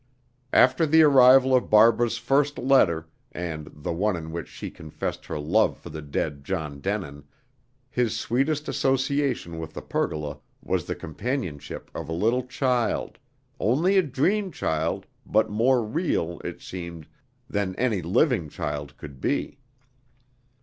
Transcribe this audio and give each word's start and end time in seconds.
After 0.51 0.87
the 0.87 1.03
arrival 1.03 1.53
of 1.55 1.69
Barbara's 1.69 2.17
first 2.17 2.57
letter, 2.57 3.07
and 3.33 3.67
the 3.83 3.93
one 3.93 4.15
in 4.15 4.31
which 4.31 4.47
she 4.47 4.71
confessed 4.71 5.27
her 5.27 5.37
love 5.37 5.77
for 5.77 5.91
the 5.91 6.01
dead 6.01 6.43
John 6.43 6.79
Denin, 6.81 7.23
his 7.87 8.19
sweetest 8.19 8.67
association 8.67 9.59
with 9.59 9.75
the 9.75 9.81
pergola 9.83 10.39
was 10.63 10.85
the 10.85 10.95
companionship 10.95 11.91
of 11.93 12.09
a 12.09 12.13
little 12.13 12.47
child 12.47 13.19
only 13.59 13.95
a 13.95 14.01
dream 14.01 14.51
child, 14.51 15.05
but 15.23 15.51
more 15.51 15.83
real, 15.85 16.41
it 16.43 16.61
seemed, 16.61 17.05
than 17.47 17.75
any 17.75 18.01
living 18.01 18.49
child 18.49 18.97
could 18.97 19.21
be. 19.21 19.59